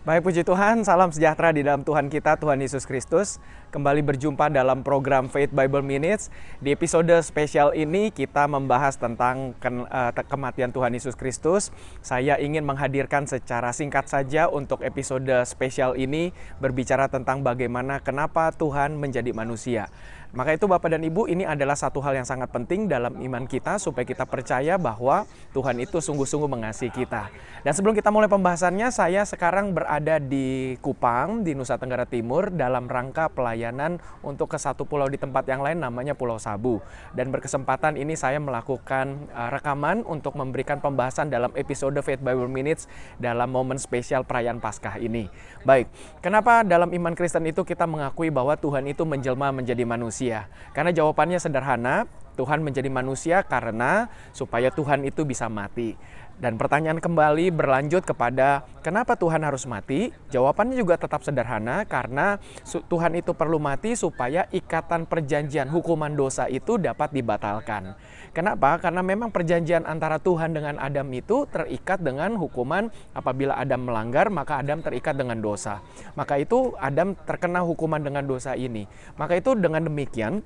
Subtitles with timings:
[0.00, 3.36] Baik puji Tuhan, salam sejahtera di dalam Tuhan kita, Tuhan Yesus Kristus.
[3.68, 6.32] Kembali berjumpa dalam program Faith Bible Minutes.
[6.56, 11.68] Di episode spesial ini kita membahas tentang uh, kematian Tuhan Yesus Kristus.
[12.00, 16.32] Saya ingin menghadirkan secara singkat saja untuk episode spesial ini
[16.64, 19.92] berbicara tentang bagaimana kenapa Tuhan menjadi manusia.
[20.30, 23.82] Maka itu Bapak dan Ibu ini adalah satu hal yang sangat penting dalam iman kita
[23.82, 27.34] supaya kita percaya bahwa Tuhan itu sungguh-sungguh mengasihi kita.
[27.66, 32.86] Dan sebelum kita mulai pembahasannya, saya sekarang berada di Kupang, di Nusa Tenggara Timur dalam
[32.86, 36.78] rangka pelayanan untuk ke satu pulau di tempat yang lain namanya Pulau Sabu.
[37.10, 42.86] Dan berkesempatan ini saya melakukan uh, rekaman untuk memberikan pembahasan dalam episode Faith Bible Minutes
[43.18, 45.26] dalam momen spesial perayaan Paskah ini.
[45.66, 45.90] Baik,
[46.22, 50.19] kenapa dalam iman Kristen itu kita mengakui bahwa Tuhan itu menjelma menjadi manusia?
[50.20, 50.52] Manusia?
[50.76, 52.04] Karena jawabannya sederhana,
[52.38, 55.96] Tuhan menjadi manusia karena supaya Tuhan itu bisa mati.
[56.40, 60.08] Dan pertanyaan kembali berlanjut kepada kenapa Tuhan harus mati?
[60.32, 66.80] Jawabannya juga tetap sederhana karena Tuhan itu perlu mati supaya ikatan perjanjian hukuman dosa itu
[66.80, 67.92] dapat dibatalkan.
[68.32, 68.80] Kenapa?
[68.80, 74.64] Karena memang perjanjian antara Tuhan dengan Adam itu terikat dengan hukuman apabila Adam melanggar maka
[74.64, 75.84] Adam terikat dengan dosa.
[76.16, 78.88] Maka itu Adam terkena hukuman dengan dosa ini.
[79.20, 80.40] Maka itu dengan demikian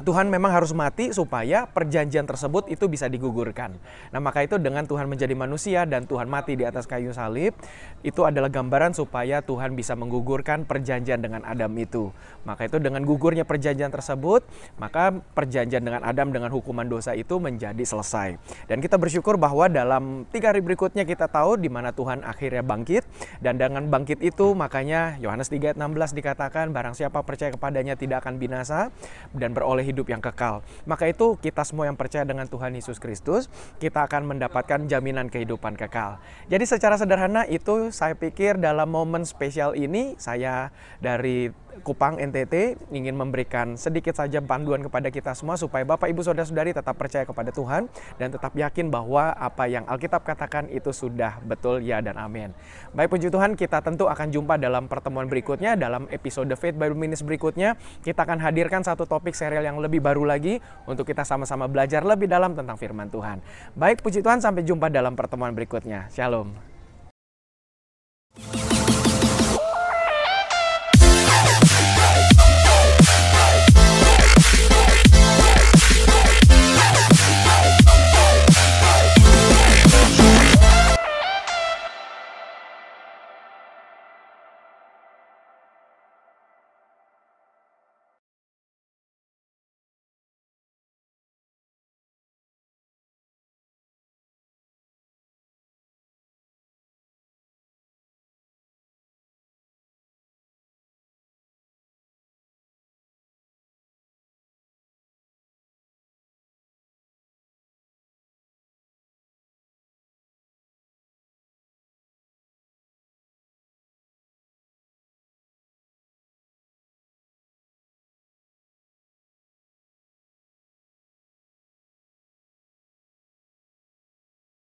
[0.00, 3.76] Tuhan memang harus mati supaya perjanjian tersebut itu bisa digugurkan.
[4.14, 7.52] Nah, maka itu dengan Tuhan menjadi manusia dan Tuhan mati di atas kayu salib,
[8.00, 12.14] itu adalah gambaran supaya Tuhan bisa menggugurkan perjanjian dengan Adam itu.
[12.48, 14.46] Maka itu dengan gugurnya perjanjian tersebut,
[14.80, 18.40] maka perjanjian dengan Adam dengan hukuman dosa itu menjadi selesai.
[18.70, 23.04] Dan kita bersyukur bahwa dalam tiga hari berikutnya kita tahu di mana Tuhan akhirnya bangkit
[23.44, 28.88] dan dengan bangkit itu makanya Yohanes 3:16 dikatakan barang siapa percaya kepadanya tidak akan binasa
[29.36, 30.64] dan beroleh hidup yang kekal.
[30.86, 33.48] Maka itu kita semua yang percaya dengan Tuhan Yesus Kristus,
[33.82, 36.20] kita akan mendapatkan jaminan kehidupan kekal.
[36.46, 43.16] Jadi secara sederhana itu saya pikir dalam momen spesial ini saya dari Kupang NTT ingin
[43.16, 47.88] memberikan sedikit saja panduan kepada kita semua supaya Bapak Ibu Saudara-saudari tetap percaya kepada Tuhan
[48.20, 52.52] dan tetap yakin bahwa apa yang Alkitab katakan itu sudah betul ya dan amin.
[52.92, 57.22] Baik puji Tuhan, kita tentu akan jumpa dalam pertemuan berikutnya dalam episode Faith Bible Minutes
[57.24, 57.78] berikutnya.
[58.02, 62.26] Kita akan hadirkan satu topik serial yang lebih baru lagi untuk kita sama-sama belajar lebih
[62.26, 63.40] dalam tentang firman Tuhan.
[63.78, 66.10] Baik puji Tuhan, sampai jumpa dalam pertemuan berikutnya.
[66.10, 66.79] Shalom.